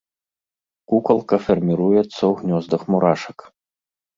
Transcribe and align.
Кукалка 0.93 1.37
фарміруецца 1.49 2.07
ў 2.07 2.33
гнёздах 2.41 2.81
мурашак. 2.95 3.37